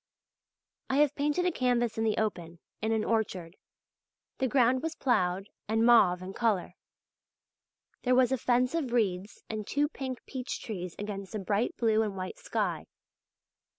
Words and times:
I 0.89 0.95
have 0.97 1.13
painted 1.13 1.45
a 1.45 1.51
canvas 1.51 1.95
in 1.95 2.03
the 2.03 2.17
open, 2.17 2.57
in 2.81 2.91
an 2.91 3.03
orchard. 3.05 3.55
The 4.39 4.47
ground 4.47 4.81
was 4.81 4.95
ploughed 4.95 5.49
and 5.67 5.85
mauve 5.85 6.23
in 6.23 6.33
colour, 6.33 6.73
there 8.01 8.15
was 8.15 8.31
a 8.31 8.37
fence 8.39 8.73
of 8.73 8.93
reeds 8.93 9.43
and 9.47 9.67
two 9.67 9.87
pink 9.87 10.25
peach 10.25 10.59
trees 10.59 10.95
against 10.97 11.35
a 11.35 11.39
bright 11.39 11.77
blue 11.77 12.01
and 12.01 12.17
white 12.17 12.39
sky. 12.39 12.87